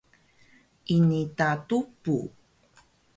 [0.95, 2.17] ini ta tubu